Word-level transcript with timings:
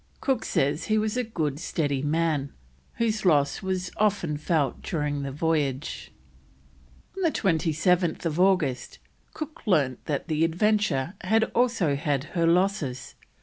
Cook 0.19 0.45
says 0.45 0.85
he 0.85 0.97
was 0.97 1.15
a 1.15 1.23
good, 1.23 1.59
steady 1.59 2.01
man, 2.01 2.51
whose 2.95 3.23
loss 3.23 3.61
was 3.61 3.91
often 3.97 4.35
felt 4.35 4.81
during 4.81 5.21
the 5.21 5.31
voyage. 5.31 6.11
On 7.23 7.31
27th 7.31 8.25
August 8.39 8.97
Cook 9.35 9.61
learnt 9.67 10.03
that 10.05 10.27
the 10.27 10.43
Adventure 10.43 11.13
had 11.21 11.43
also 11.53 11.95
had 11.95 12.23
her 12.33 12.47
losses. 12.47 13.13